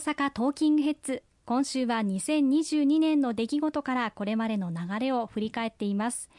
[0.00, 6.30] 阪トーキングヘッズ今週は2022年の出来事からこれまでの流れを振り返っています。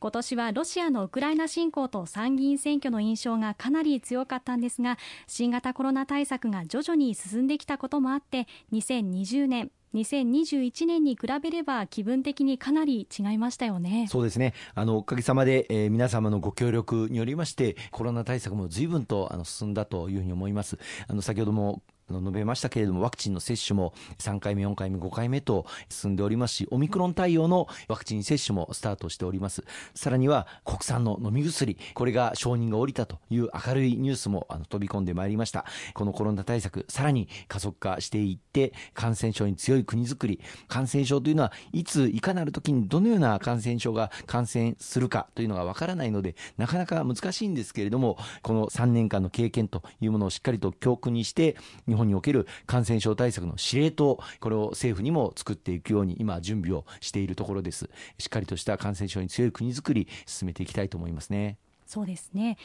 [0.00, 14.06] 今年はロシアのウクライナ侵攻と参議院選挙の印象がかなり強かったんですが新型コロナ対策が徐々に進んできたこともあって2020年2021年に比べれば気分的にかなり違いましたよね。
[14.10, 14.52] そうですね。
[14.74, 20.78] あのおかげさまで、えー、皆様のご協力によりましてコロナ対策も随分とあの進んだというふうに思います。
[21.08, 29.64] あの先ほども述べましたけれども、ワクチンの接種も3回目、4回目、5回目と進んでおりますし、オミクロン対応のワクチン接種もスタートしております。
[29.94, 35.64] さらには国産の飲み薬、これが承認が下りたという明るいニュースもあの飛び込んでまいりました。
[35.94, 57.90] このコロナ対策、さらに加速化していって、感染症に強い国づくり、感染症というのはいつ、いかなる時にどのような感染症が感染するかというのがわからないので、なかなか難しいんですけれども、この3年間の経験というものをしっかりと教訓にして、日本における感染症対策の司令塔、これを政府にも作っていくように今準備をしているところです。
[58.18, 61.58] しっかりとした感染症に強い国づくり進めていきたいと思いますね。
[61.86, 62.56] そうですね。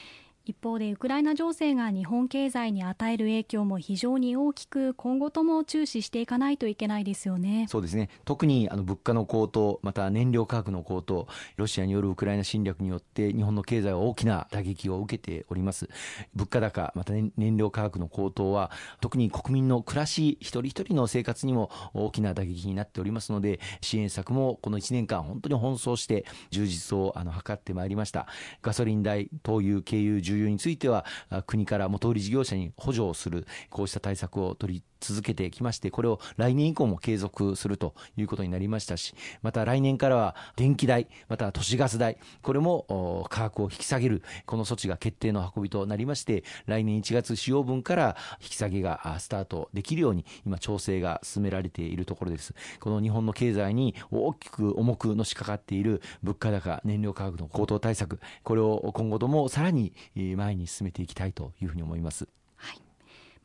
[0.46, 7.68] 一方でウクライナ情勢が日本経済に与える影響も非常に大きく今後とも注視していかないといけないですよね。
[7.70, 8.10] そうですね。
[8.26, 15.88] 特にあの物価の高騰また燃料価格の高騰ロシアによるウクライナ侵略によって日本の経済は大きな打撃を受けております。
[16.34, 28.26] 物価高また、ね、燃料価格の高騰は特に国民の暮らし一人一人の生活にも大きな打撃になっておりますので支援策もこの1年間本当に奔走して充実をあの図ってまいりました。
[28.62, 31.06] ガソリン代灯油軽油重油については
[31.48, 52.54] 国から元売り事業者に補助をするこうした対策を取り続けてきましてこれを来年以降も継続するということになりましたしまた来年からは電気代また都市ガス代これも価格を引き下げるこの措置が決定の運びとなりまして来年1月使用分から引き下げがスタートできるように今調整が進められているところです。
[52.80, 59.94] この日本の経済に大きく重くのしかかっている物価高燃料価格の高騰対策これを今後ともさらに
[60.36, 62.28] 前に進めていきたいというふうに思います。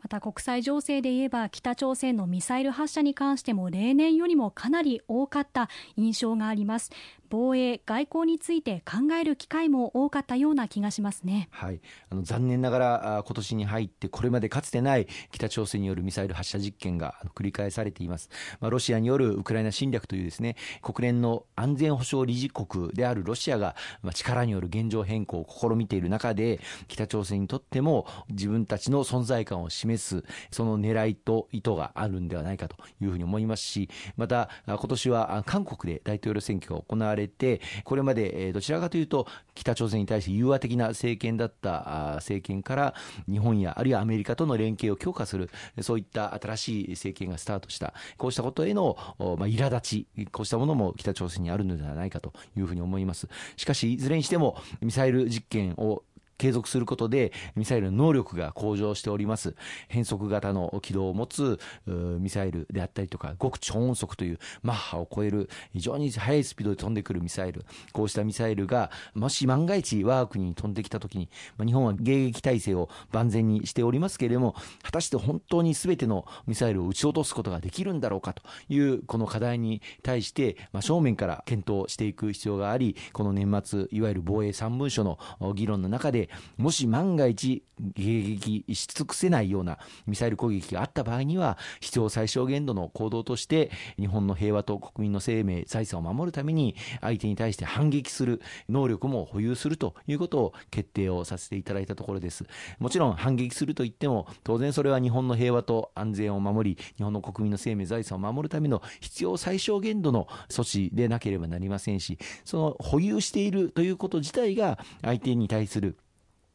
[0.04, 6.90] また国際情勢で言えば北朝鮮のミサイル発射に関しても例年よりもかなり多かった印象があります。
[7.36, 42.94] 防衛、外交について考える機会も多かったような気がしますね、はい、あの残念ながら今年に入ってこれまでかつてない北朝鮮によるミサイル発射実験が繰り返されています、まあ、ロシアによるウクライナ侵略というですね国連の安全保障理事国であるロシアが、ま、力による現状変更を試みている中で北朝鮮にとっても自分たちの存在感を示すその狙いと意図があるんではないかというふうに思いますしまた今年は韓国で大統領選挙が行われて、これまでどちらかというと、北朝鮮に対して融和的な政権だった政権から、
[43.28, 45.50] 日本やあるいはアメリカとの連携を強化する、
[45.80, 53.28] そういった新しい政権がスタートした、こうしたことへの、まあ、苛立ち、こうしたものも北朝鮮にあるのではないかというふうに思います。
[53.56, 56.02] しかし、いずれにしても、ミサイル実験を
[56.44, 59.54] 継続することでミサイルの能力が向上しております。
[59.88, 67.64] 変速型の軌道を持つミサイルであったりとか極超音速というマッハを超える非常に速いスピードで飛んでくるミサイル。
[67.94, 85.18] こうしたミサイルがもし万が一我が国に飛んできた時に、まあ、日本は迎撃体制を万全にしておりますけれども果たして本当に全てのミサイルを撃ち落とすことができるんだろうかというこの課題に対して、まあ、正面から検討していく必要がありこの年末いわゆる防衛3文書の
[85.54, 87.62] 議論の中でもし万が一
[87.94, 102.44] 迎撃し尽くせないようなミサイル攻撃があった場合には必要最小限度の行動として日本の平和と国民の生命財産を守るために相手に対して反撃する能力も保有するということを決定をさせていただいたところです。
[102.78, 115.96] もちろん反撃するといっても当然それは日本の平和と安全を守り日本の国民の生命財産を守るための必要最小限度の措置でなければなりませんしその保有しているということ自体が相手に対する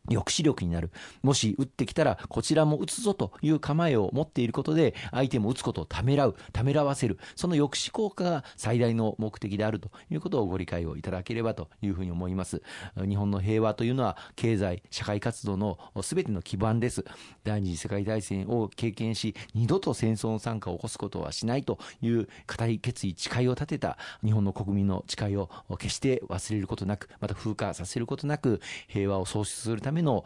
[0.10, 0.92] 抑止力になる。
[1.24, 7.18] もし撃ってきたらこちらも撃つぞという構えを持っていることで相手も撃つことをためらう、ためらわせる。
[7.36, 12.62] その抑止効果が最大の目的であるということをご理解をいただければというふうに思います。
[13.08, 17.06] 日本の平和というのは経済、社会活動の全ての基盤です。
[17.44, 30.26] 第二次世界大戦を経験し二度と戦争の参加を起こすことはしないという固い決意、誓いを立てた日本の国民の誓いを決して忘れることなく、また風化させることなく平和を創出するための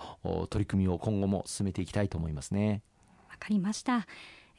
[0.49, 2.81] 取り組みを今後も進めていきたいと思いますね。
[3.29, 4.07] わかりました。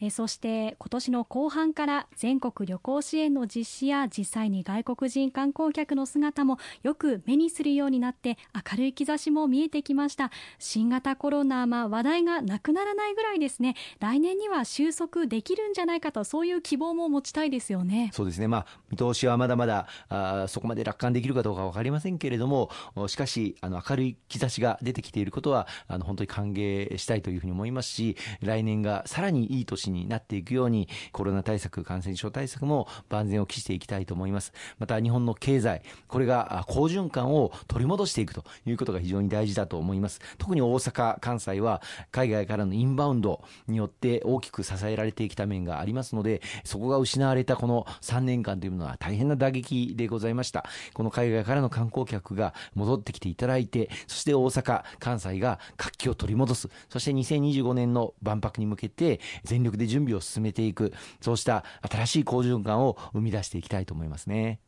[0.01, 10.31] えそして今年の後半から全国旅行支援の実施や実際に外国人観光客の姿もよく目にするようになって明るい兆しも見えてきました。
[10.59, 13.77] 新型コロナ、まあ、話題がなくならないぐらいですね。
[14.01, 18.11] 来年には収束できるんじゃないかとそういう希望も持ちたいですよね。
[18.13, 22.71] そうですね、まあ、見通しはまだまだあそこまで楽観できるかどうか分かりませんけれども
[23.07, 34.53] しかしあの明るい兆しが出てきていることはあの本当に歓迎したいというふうに思いますし来年がさらにいい年になっていくようにコロナ対策感染症対策も万全を期していきたいと思います。
[34.79, 40.21] また日本の経済これが好循環を取り戻していくということが非常に大事だと思います。
[40.39, 50.65] 特に大阪関西は海外からのインバウンドによって大きく支えられてきた面がありますのでそこが失われたこの3年間というのは大変な打撃でございました。
[50.93, 56.69] この海外からの観光客が戻ってきていただいてそして大阪関西が活気を取り戻す。
[56.89, 64.61] そして2025年の万博に向けて全力で準備を進めていくそうした新しい好循環を生み出していきたいと思いますね。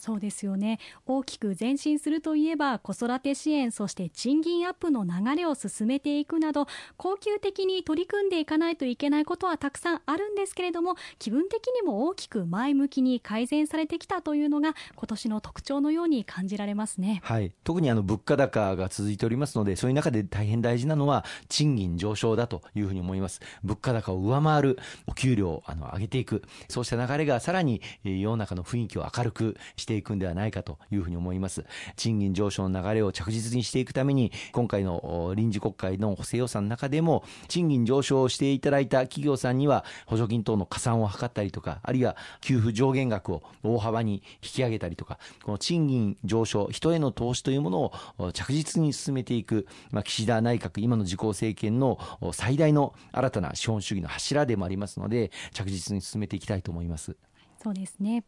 [0.00, 0.78] そうですよね。
[1.06, 6.66] 大きく前進するといえば子育て支援そして賃金アップの流れを進めていくなど
[6.96, 23.40] 恒久的に取り組んでいかないといけないことはたくさんあるんですけれども気分的にも大きく前向きに改善されてきたというのが今年の特徴のように感じられますね、はい、特にあの物価高が続いておりますのでそういう中で大変大事なのは賃金上昇だというふうに思います。
[23.62, 26.42] 物価高を上回るお給料をあの上げていく。
[26.68, 31.64] そうした流れがさらに世の中の雰囲気を明るくしてしていくんではないかというふうに思います。
[31.96, 51.98] 賃金上昇の流れを着実にしていくために、今回の臨時国会の補正予算の中でも、賃金上昇をしていただいた企業さんには、補助金等の加算を図ったりとか、あるいは給付上限額を大幅に引き上げたりとか、この賃金上昇、人への投資というものを着実に進めていく、まあ、岸田内閣、今の自公政権の
[52.32, 57.16] 最大の新たな資本主義の柱でもありますので、着実に進めていきたいと思います。
[57.62, 58.24] そうですね。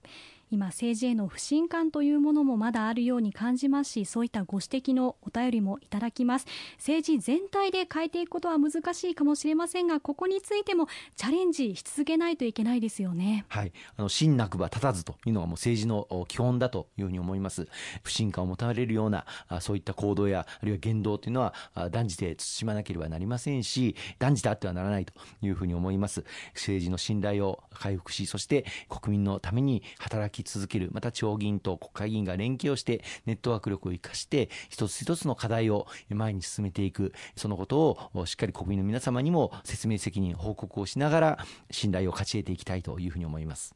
[0.52, 6.46] 今政治への不信感というものもまだあるように感じますしそういったご指摘のお便りもいただきます。
[6.76, 13.46] 政治全体で変えていくことは難しいかもしれませんがここについてもチャレンジし続けないといけないですよね。
[13.48, 13.72] はい。
[13.96, 17.66] あの真なくば立たずというのがもう政治の基本だというふうに思います。
[18.02, 19.24] 不信感を持たれるような
[19.62, 21.54] そういった行動やあるいは言動というのは
[21.90, 26.26] 断じて慎まなければなりませんし断じてあってはならないというふうに思います。
[26.52, 30.90] 政治の信頼を回復しそして国民のために働き続ける。
[30.92, 37.12] また地方議員と国会議員が連携をしてネットワーク力を生かして一つ一つの課題を前に進めていく。
[37.36, 41.38] そのことをしっかり国民の皆様にも説明責任報告をしながら
[41.70, 43.74] 信頼を勝ち得ていきたいというふうに思います。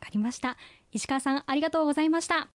[0.00, 0.56] わかりました。
[0.92, 2.55] 石川さんありがとうございました。